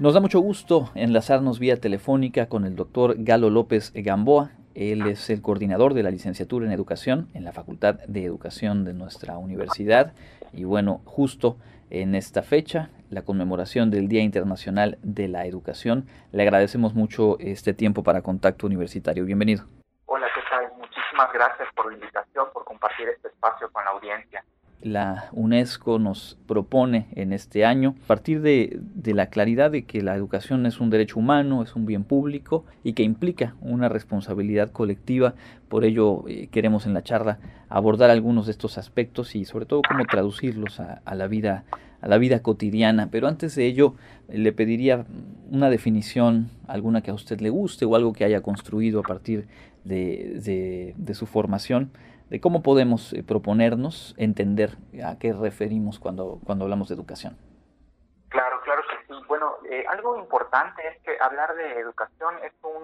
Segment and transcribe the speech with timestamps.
[0.00, 4.52] Nos da mucho gusto enlazarnos vía telefónica con el doctor Galo López Gamboa.
[4.76, 8.94] Él es el coordinador de la licenciatura en educación en la Facultad de Educación de
[8.94, 10.12] nuestra universidad.
[10.52, 11.56] Y bueno, justo
[11.90, 17.74] en esta fecha, la conmemoración del Día Internacional de la Educación, le agradecemos mucho este
[17.74, 19.24] tiempo para Contacto Universitario.
[19.24, 19.64] Bienvenido.
[20.06, 20.78] Hola, ¿qué tal?
[20.78, 24.44] Muchísimas gracias por la invitación, por compartir este espacio con la audiencia
[24.82, 30.14] la UNESCO nos propone en este año, a partir de, la claridad de que la
[30.14, 35.34] educación es un derecho humano, es un bien público y que implica una responsabilidad colectiva.
[35.68, 37.38] Por ello eh, queremos en la charla
[37.68, 41.64] abordar algunos de estos aspectos y sobre todo cómo traducirlos a, la vida
[42.00, 43.08] a la vida cotidiana.
[43.10, 43.96] Pero antes de ello,
[44.28, 45.04] le pediría
[45.50, 49.48] una definición, alguna que a usted le guste o algo que haya construido a partir
[49.84, 51.90] de su formación
[52.30, 57.38] de cómo podemos eh, proponernos entender a qué referimos cuando, cuando hablamos de educación.
[58.28, 59.20] Claro, claro que sí.
[59.26, 62.82] Bueno, eh, algo importante es que hablar de educación es un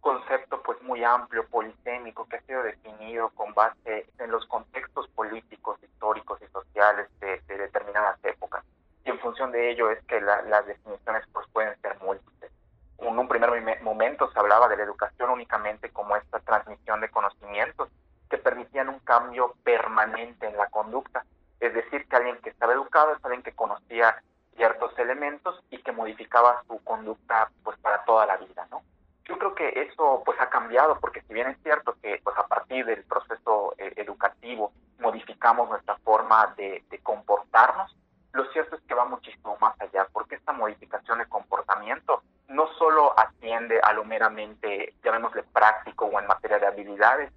[0.00, 5.78] concepto pues muy amplio, polisémico, que ha sido definido con base en los contextos políticos,
[5.82, 8.64] históricos y sociales de, determinadas épocas.
[9.04, 12.52] Y en función de ello es que las definiciones pues pueden ser múltiples.
[12.98, 17.88] En un primer momento se hablaba de la educación únicamente como esta transmisión de conocimientos
[18.28, 21.24] que permitían un cambio permanente en la conducta.
[21.60, 24.22] Es decir, que alguien que estaba educado es alguien que conocía
[24.56, 28.82] ciertos elementos y que modificaba su conducta pues para toda la vida, ¿no?
[29.24, 32.46] Yo creo que eso pues ha cambiado porque si bien es cierto que pues a
[32.46, 37.94] partir del proceso eh, educativo modificamos nuestra forma de, de comportarnos,
[38.32, 43.18] lo cierto es que va muchísimo más allá porque esta modificación de comportamiento no solo
[43.18, 47.32] atiende a lo meramente, llamémosle práctico o en materia de habilidades,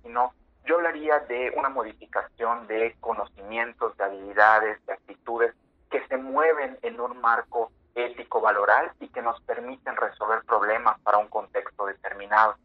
[0.70, 5.56] yo hablaría de una modificación de conocimientos, de habilidades, de actitudes
[5.89, 11.28] que se mueven en un marco ético-valoral y que nos permiten resolver problemas para un
[11.28, 12.56] contexto determinado.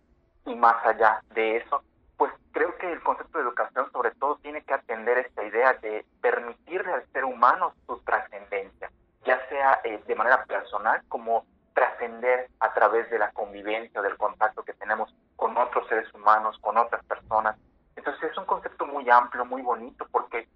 [0.45, 1.83] Y más allá de eso,
[2.19, 6.05] pues creo que el concepto de educación sobre todo tiene que atender esta idea de
[6.21, 8.91] permitirle al ser humano su trascendencia,
[9.25, 14.63] ya sea eh, de manera personal como trascender a través de la convivencia, del contacto
[14.63, 17.57] que tenemos con otros seres humanos, con otras personas,
[18.05, 20.47] entonces es un concepto muy amplio, muy bonito, porque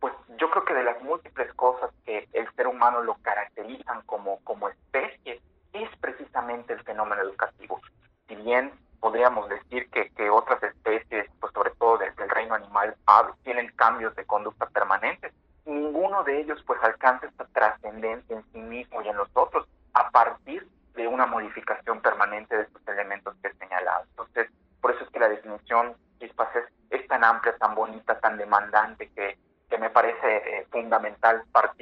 [0.00, 4.40] pues yo creo que de las múltiples cosas que el ser humano lo caracterizan como,
[4.42, 5.40] como especie,
[5.72, 7.80] es precisamente el fenómeno educativo.
[8.26, 12.96] Si bien podríamos decir que, que otras especies, pues sobre todo desde el reino animal,
[13.44, 15.32] tienen cambios de conducta permanentes,
[15.64, 20.10] ninguno de ellos pues alcanza esta trascendencia en sí mismo y en los otros a
[20.10, 24.06] partir de una modificación permanente de estos elementos que he señalado.
[24.10, 24.50] Entonces,
[24.80, 27.06] por eso es que la definición Chispas es es
[27.54, 31.75] tan bonita, tan demandante que, que me parece eh, fundamental partir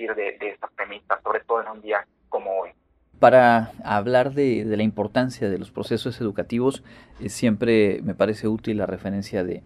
[3.24, 6.84] Para hablar de, la importancia de los procesos educativos,
[7.20, 9.62] eh, siempre me parece útil la referencia de,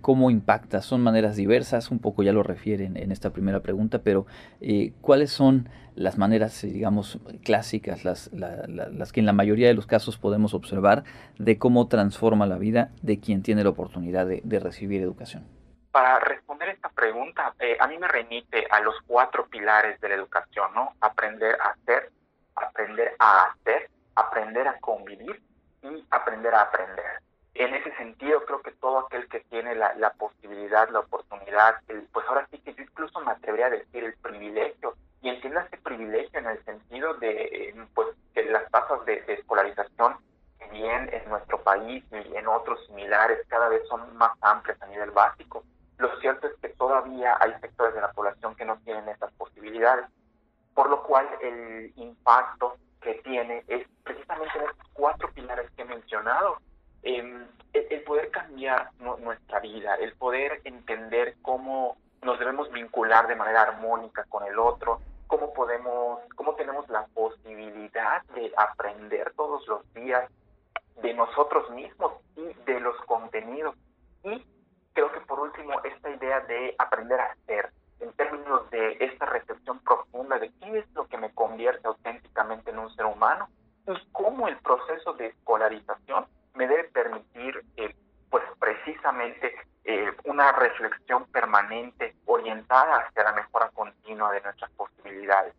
[0.00, 0.82] cómo impacta.
[0.82, 4.26] Son maneras diversas, un poco ya lo refieren en esta primera pregunta, pero
[4.60, 8.30] eh, ¿cuáles son las maneras, digamos, clásicas, las,
[9.12, 11.02] que en la mayoría de los casos podemos observar
[11.40, 15.44] de cómo transforma la vida de quien tiene la oportunidad de, recibir educación?
[15.90, 20.14] Para responder esta pregunta, eh, a mí me remite a los cuatro pilares de la
[20.14, 20.92] educación, ¿no?
[21.00, 22.12] Aprender a hacer,
[22.56, 25.42] aprender a hacer, aprender a convivir
[25.82, 27.22] y aprender a aprender.
[27.54, 32.02] En ese sentido, creo que todo aquel que tiene la, la posibilidad, la oportunidad, el,
[32.12, 35.76] pues ahora sí que yo incluso me atrevería a decir el privilegio, y entiendo ese
[35.76, 40.16] privilegio en el sentido de eh, pues, que las tasas de, de escolarización,
[40.70, 45.10] bien en nuestro país y en otros similares, cada vez son más amplias a nivel
[45.10, 45.62] básico.
[45.98, 50.06] Lo cierto es que todavía hay sectores de la población que no tienen esas posibilidades
[50.74, 55.84] por lo cual el impacto que tiene es precisamente en estos cuatro pilares que he
[55.84, 56.58] mencionado.
[57.02, 63.62] Em, el, poder cambiar nuestra vida, el poder entender cómo nos debemos vincular de manera
[63.62, 70.30] armónica con el otro, cómo podemos, cómo tenemos la posibilidad de aprender todos los días
[71.02, 73.74] de nosotros mismos y de los contenidos.
[74.24, 74.44] Y
[74.92, 77.72] creo que por último, esta idea de aprender a ser,
[78.02, 82.80] en términos de esta recepción profunda de qué es lo que me convierte auténticamente en
[82.80, 83.48] un ser humano
[83.86, 87.94] y cómo el proceso de escolarización me debe permitir, eh,
[88.28, 89.54] pues precisamente,
[89.84, 95.54] eh, una reflexión permanente orientada hacia la mejora continua de nuestras posibilidades.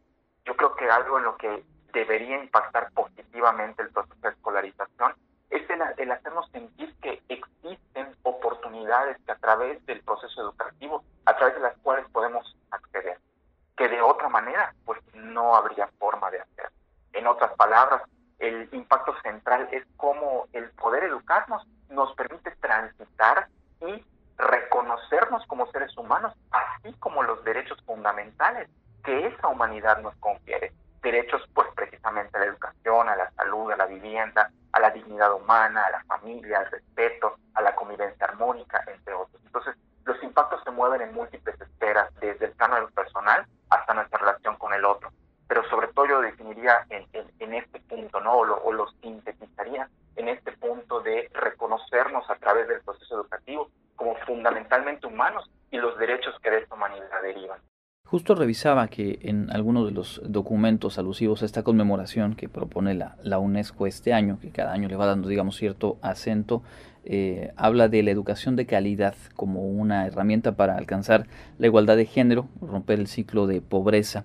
[0.45, 1.63] Yo creo que algo en lo que
[1.93, 5.13] debería impactar positivamente el proceso de escolarización
[5.49, 11.35] es el, el hacernos sentir que existen oportunidades que a través del proceso educativo, a
[11.35, 12.05] través de las cuales
[13.75, 16.71] que de otra manera pues no habría forma de hacer.
[17.13, 18.03] En otras palabras,
[18.37, 23.47] el impacto central es cómo el poder educarnos nos permite transitar
[23.81, 24.05] y
[24.37, 28.69] reconocernos como seres humanos, así como los derechos fundamentales
[29.03, 30.71] que esa humanidad nos confiere.
[31.01, 35.33] Derechos, pues precisamente a la educación, a la salud, a la vivienda, a la dignidad
[35.33, 39.41] humana, a la familia, al respeto, a la convivencia armónica, entre otros.
[39.45, 44.19] Entonces, los impactos se mueven en múltiples esferas, desde el plano del personal hasta nuestra
[44.19, 45.11] relación con el otro.
[45.47, 48.37] Pero sobre todo yo definiría en, en, este punto, ¿no?
[48.37, 51.29] O lo, o lo sintetizaría en este punto de
[52.29, 57.21] a través del proceso educativo como fundamentalmente humanos y los derechos que de esta humanidad
[57.21, 57.59] derivan.
[58.05, 63.15] Justo revisaba que en algunos de los documentos alusivos a esta conmemoración que propone la,
[63.23, 66.61] la UNESCO este año, que cada año le va dando, digamos, cierto acento,
[67.05, 71.27] eh, habla de la educación de calidad como una herramienta para alcanzar
[71.57, 74.23] la igualdad de género, romper el ciclo de pobreza.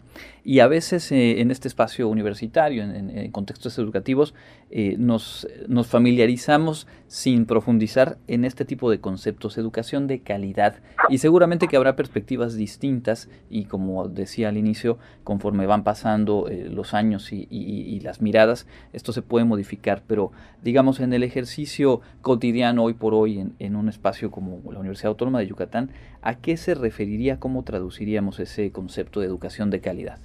[0.48, 4.32] Y a veces eh, en este espacio universitario, en, contextos educativos,
[4.70, 5.46] eh, nos,
[5.84, 10.76] familiarizamos sin profundizar en este tipo de conceptos, educación de calidad.
[11.10, 16.94] Y seguramente que habrá perspectivas distintas y como decía al inicio, conforme van pasando los
[16.94, 22.94] años y las miradas, esto se puede modificar, pero digamos en el ejercicio cotidiano, hoy
[22.94, 25.90] por hoy en, un espacio como la Universidad Autónoma de Yucatán,
[26.22, 30.18] ¿a qué se referiría, cómo traduciríamos ese concepto de educación de calidad?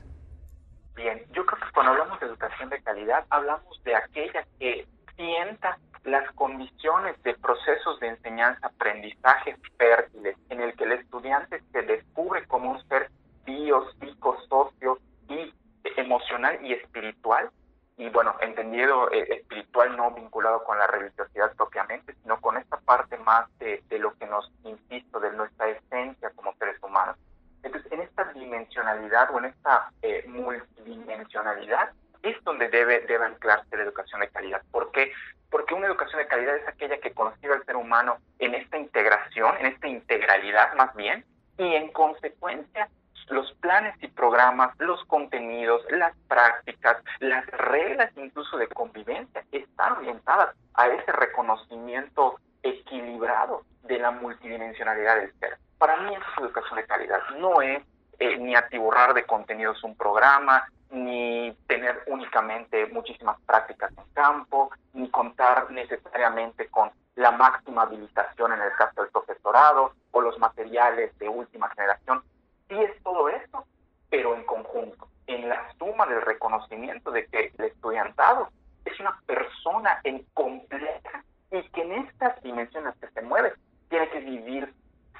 [0.95, 5.77] Bien, yo creo que cuando hablamos de educación de calidad, hablamos de aquella que sienta
[6.03, 12.71] las condiciones de procesos de enseñanza-aprendizaje fértiles, en el que el estudiante se descubre como
[12.71, 13.09] un ser
[13.45, 14.99] bio, psico, socio
[15.29, 15.53] y
[15.95, 17.49] emocional y espiritual,
[17.95, 23.17] y bueno, entendido eh, espiritual no vinculado con la religiosidad propiamente, sino con esta parte
[23.17, 27.15] más de, lo que nos, insisto, de nuestra esencia como seres humanos.
[27.61, 31.91] Entonces, en esta dimensionalidad o en esta eh, multidimensionalidad
[32.23, 34.61] es donde debe, debe anclarse la educación de calidad.
[34.71, 35.11] ¿Por qué?
[35.51, 39.55] Porque una educación de calidad es aquella que concibe al ser humano en esta integración,
[39.59, 41.23] en esta integralidad más bien,
[41.57, 42.89] y en consecuencia
[43.29, 50.55] los planes y programas, los contenidos, las prácticas, las reglas incluso de convivencia están orientadas
[50.73, 55.57] a ese reconocimiento equilibrado de la multidimensionalidad del ser.
[55.77, 57.83] Para mí eso es educación de calidad, no es
[58.19, 65.09] eh, ni atiborrar de contenidos un programa, ni tener únicamente muchísimas prácticas en campo, ni
[65.09, 71.29] contar necesariamente con la máxima habilitación en el caso del profesorado o los materiales de
[71.29, 72.23] última generación
[72.67, 73.65] sí es todo esto,
[74.09, 78.49] pero en conjunto, en la suma del reconocimiento de que el estudiantado
[78.85, 83.53] es una persona en completa y que en estas dimensiones que se mueve
[83.89, 84.73] tiene que vivir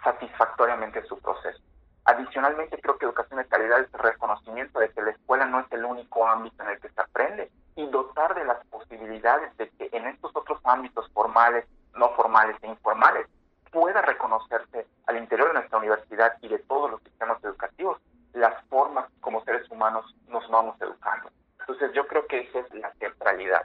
[0.04, 1.62] satisfactoriamente su proceso.
[2.06, 5.86] Adicionalmente, creo que educación de calidad es reconocimiento de que la escuela no es el
[5.86, 10.08] único ámbito en el que se aprende y dotar de las posibilidades de que en
[10.08, 11.66] estos otros ámbitos formales,
[11.96, 13.28] no formales e informales
[13.72, 17.98] pueda reconocerse al interior de nuestra universidad y de todos los sistemas educativos
[18.34, 21.30] las formas como seres humanos nos vamos educando.
[21.60, 23.64] Entonces yo creo que esa es la centralidad.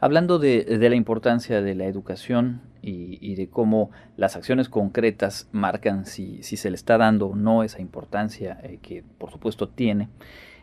[0.00, 2.60] Hablando de, la importancia de la educación
[3.54, 8.78] cómo las acciones concretas marcan si, se le está dando o no esa importancia eh,
[8.82, 10.10] que por supuesto tiene,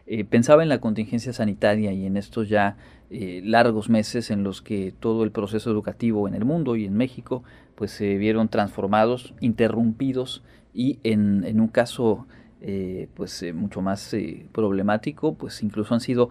[0.05, 2.77] eh, pensaba en la contingencia sanitaria y en estos ya
[3.09, 6.93] eh, largos meses en los que todo el proceso educativo en el mundo y en
[6.93, 12.27] México pues se vieron transformados, interrumpidos y en, en un caso
[12.61, 14.15] eh, pues mucho más
[14.51, 16.29] problemático, pues incluso han sido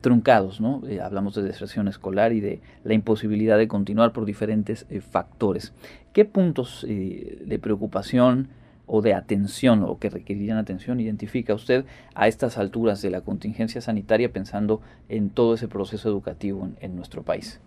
[0.00, 0.82] truncados, ¿no?
[1.02, 5.72] hablamos de deserción escolar y de la imposibilidad de continuar por diferentes factores.
[6.12, 8.48] ¿Qué puntos de preocupación
[8.92, 11.84] o de atención o que requerirían atención identifica usted
[12.14, 17.22] a estas alturas de la contingencia sanitaria pensando en todo ese proceso educativo en, nuestro
[17.22, 17.62] país?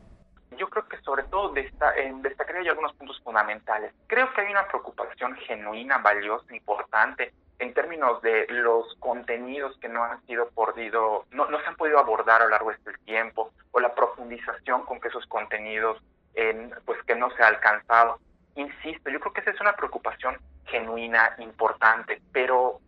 [0.57, 3.93] Yo creo que sobre todo destacaría yo algunos puntos fundamentales.
[4.07, 7.31] Creo que hay una preocupación genuina, valiosa, importante
[7.63, 11.97] en términos de los contenidos que no han sido podido, no, no se han podido
[11.97, 16.01] abordar a lo largo de este tiempo, o la profundización con que esos contenidos,
[16.35, 18.19] en, pues que no se ha alcanzado.
[18.55, 22.79] Insisto, yo creo que esa es una preocupación genuina, importante, pero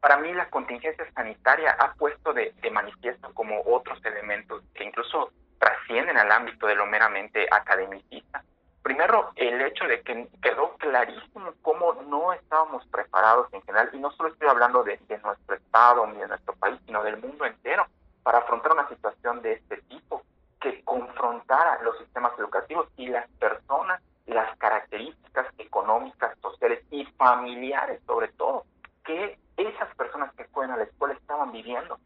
[0.00, 6.16] para mí la contingencia sanitaria ha puesto de, manifiesto como otros elementos que incluso trascienden
[6.16, 8.42] al ámbito de lo meramente academicista.
[8.82, 14.10] Primero, el hecho de que quedó clarísimo cómo no estábamos preparados en general, y no
[14.12, 17.86] solo estoy hablando de, nuestro Estado ni de nuestro país, sino del mundo entero,
[18.22, 20.22] para afrontar una situación de este tipo,
[20.60, 28.28] que confrontara los sistemas educativos y las personas las características económicas, sociales y familiares sobre
[28.28, 28.64] todo
[29.04, 31.98] que esas personas que fueron a la escuela estaban viviendo.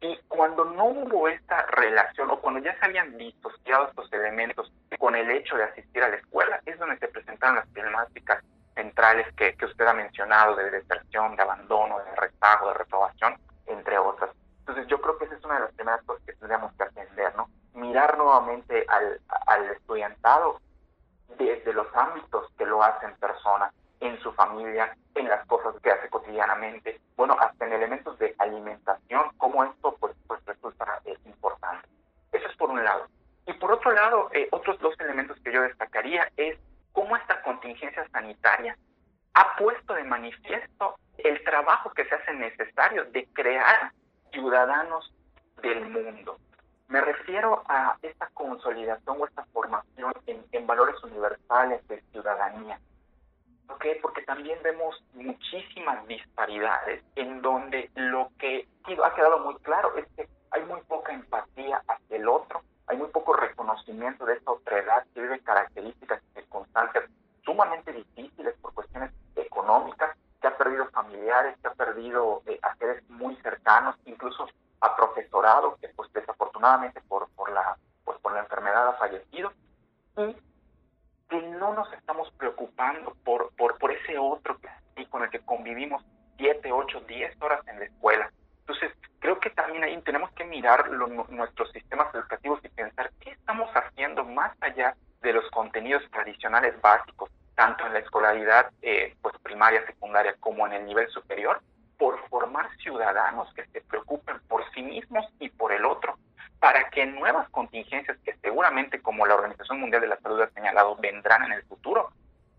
[0.00, 5.14] Y cuando no hubo esta relación o cuando ya se habían disociado estos elementos con
[5.14, 8.42] el hecho de asistir a la escuela, es donde se presentaron las problemáticas
[8.74, 13.96] centrales que, que usted ha mencionado de deserción, de abandono, de rezago, de reprobación, entre
[13.98, 14.30] otras.
[14.86, 17.48] Yo creo que esa es una de las primeras cosas que tendríamos que atender, ¿no?
[17.74, 20.60] Mirar nuevamente al, estudiantado
[21.38, 26.08] desde los ámbitos que lo hacen persona, en su familia, en las cosas que hace
[26.10, 31.88] cotidianamente, bueno, hasta en elementos de alimentación, como esto pues, pues resulta eh, importante.
[32.32, 33.06] Eso es por un lado.
[33.46, 36.58] Y por otro lado, eh, otros dos elementos que yo destacaría es
[36.92, 38.76] cómo esta contingencia sanitaria
[39.34, 43.92] ha puesto de manifiesto el trabajo que se hace necesario de crear
[44.32, 45.12] ciudadanos
[45.62, 46.38] del mundo.
[46.88, 52.78] Me refiero a esta consolidación o esta formación en, en valores universales de ciudadanía
[53.72, 53.98] ¿Por qué?
[54.02, 58.68] Porque también vemos muchísimas disparidades en donde lo que
[59.02, 63.08] ha quedado muy claro es que hay muy poca empatía hacia el otro, hay muy
[63.08, 67.04] poco reconocimiento de esta otredad que vive características y circunstancias
[67.46, 73.08] sumamente difíciles por cuestiones económicas, que ha perdido familiares, que ha perdido eh, a seres
[73.08, 74.48] muy cercanos, incluso
[74.80, 79.52] a profesorado que pues desafortunadamente por, por la pues por la enfermedad ha fallecido
[80.16, 80.36] y
[81.28, 84.58] que no nos estamos preocupando por, por, por ese otro
[84.96, 86.04] y con el que convivimos
[86.36, 88.30] 7, 8, 10 horas en la escuela.
[88.60, 90.90] Entonces, creo que también ahí tenemos que mirar
[91.30, 97.30] nuestros sistemas educativos y pensar qué estamos haciendo más allá de los contenidos tradicionales básicos,
[97.54, 101.60] tanto en la escolaridad eh, pues primaria, secundaria, como en el nivel superior,
[101.98, 106.18] por formar ciudadanos que se preocupen por sí mismos y por el otro,
[106.58, 110.96] para que nuevas contingencias que seguramente, como la Organización Mundial de la Salud ha señalado,
[110.96, 112.10] vendrán en el futuro,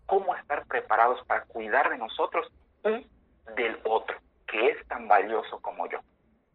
[0.06, 2.50] cómo estar preparados para cuidar de nosotros
[2.84, 3.06] y
[3.54, 5.98] del otro, que es tan valioso como yo.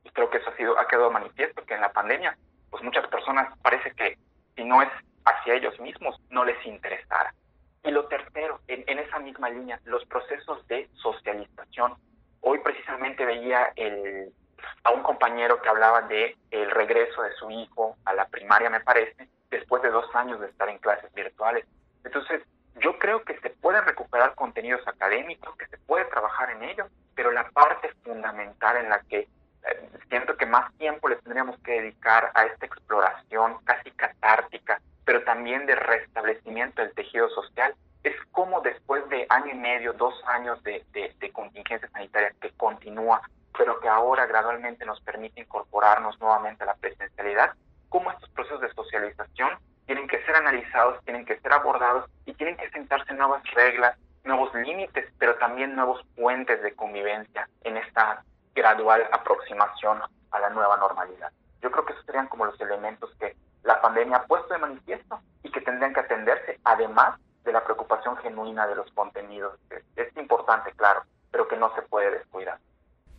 [0.03, 2.37] Y creo que eso ha, sido, ha quedado manifiesto, que en la pandemia,
[2.69, 4.17] pues muchas personas parece que
[4.55, 4.89] si no es
[5.25, 7.33] hacia ellos mismos, no les interesara.
[7.83, 11.95] Y lo tercero, en, en esa misma línea, los procesos de socialización.
[12.41, 14.31] Hoy precisamente veía el,
[14.83, 18.79] a un compañero que hablaba de el regreso de su hijo a la primaria, me
[18.81, 21.65] parece, después de dos años de estar en clases virtuales.
[22.03, 22.43] Entonces,
[22.81, 27.31] yo creo que se pueden recuperar contenidos académicos, que se puede trabajar en ellos, pero
[27.31, 32.31] la parte fundamental en la que eh, siento que más tiempo le tendríamos que dedicar
[32.33, 37.73] a esta exploración casi catártica, pero también de restablecimiento del tejido social,
[38.03, 42.51] es como después de año y medio, dos años de, de, de contingencia sanitaria que
[42.51, 43.19] continúa
[43.57, 47.53] pero que ahora gradualmente nos permite incorporarnos nuevamente a la presencialidad,
[47.89, 49.49] cómo estos procesos de socialización
[49.87, 54.53] tienen que ser analizados, tienen que ser abordados y tienen que sentarse nuevas reglas, nuevos
[54.53, 58.23] límites, pero también nuevos puentes de convivencia en esta
[58.53, 61.31] gradual aproximación a la nueva normalidad.
[61.63, 63.35] Yo creo que esos serían como los elementos que
[63.69, 68.17] la pandemia ha puesto de manifiesto y que tendrían que atenderse, además de la preocupación
[68.17, 69.59] genuina de los contenidos.
[69.95, 72.57] Es, importante, claro, pero que no se puede descuidar.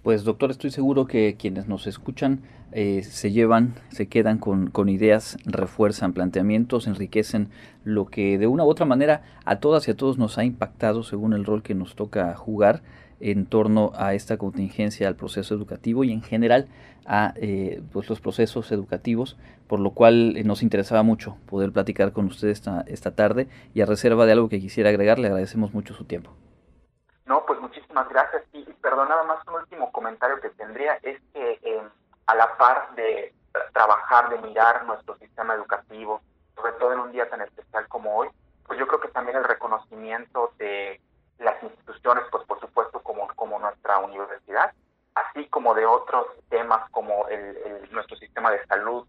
[0.03, 2.43] Pues doctor, estoy seguro que quienes nos escuchan
[2.73, 7.51] eh, se llevan, se quedan con, con, ideas, refuerzan planteamientos, enriquecen
[7.85, 11.05] lo que de una u otra manera a todas y a todos nos ha impactado
[11.05, 12.83] según el rol que nos toca jugar
[13.21, 16.69] en torno a esta contingencia al proceso educativo y en general
[17.07, 19.37] a eh, pues los procesos educativos,
[19.69, 23.81] por lo cual eh, nos interesaba mucho poder platicar con usted esta, esta tarde y
[23.81, 26.31] a reserva de algo que quisiera agregar, le agradecemos mucho su tiempo.
[27.27, 28.43] No, pues muchísimas gracias.
[28.53, 31.83] Y perdón, nada más un último comentario que tendría es que eh,
[32.27, 33.35] a la par de
[33.73, 36.21] trabajar, de mirar nuestro sistema educativo,
[36.57, 38.29] sobre todo en un día tan especial como hoy,
[38.67, 41.01] pues yo creo que también el reconocimiento de
[41.41, 44.73] las instituciones, pues por supuesto como, como nuestra universidad,
[45.15, 49.07] así como de otros temas como el, nuestro sistema de salud,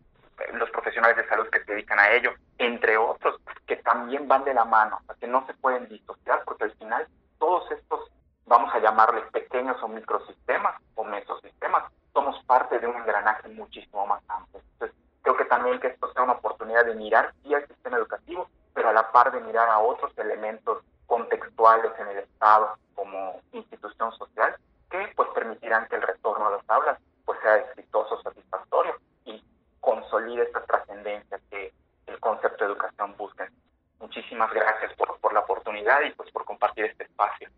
[0.53, 3.35] los profesionales de salud que se dedican a ello, entre otros,
[3.67, 7.07] que también van de la mano, que no se pueden disociar porque al final
[7.37, 8.09] todos estos,
[8.45, 11.83] vamos a llamarles pequeños o microsistemas o mesosistemas,
[12.13, 14.61] somos parte de un engranaje muchísimo más amplio.
[14.73, 18.49] Entonces, creo que también que esto sea una oportunidad de mirar sí al sistema educativo,
[18.73, 24.13] pero a la par de mirar a otros elementos contextuales en el Estado como institución
[24.13, 24.55] social
[24.89, 28.93] que pues permitirán que el retorno a las aulas pues sea exitoso, satisfactorio
[29.25, 29.43] y
[29.81, 31.73] consolide esta trascendencia que
[32.07, 33.51] el concepto de educación busca.
[33.99, 37.49] Muchísimas gracias por, por la oportunidad y pues por compartir este espacio.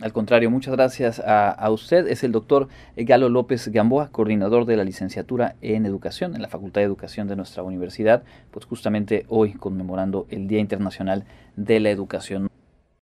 [0.00, 2.08] Al contrario, muchas gracias a, usted.
[2.08, 6.80] Es el doctor Galo López Gamboa, coordinador de la licenciatura en Educación en la Facultad
[6.80, 12.50] de Educación de nuestra universidad, pues justamente hoy conmemorando el Día Internacional de la Educación.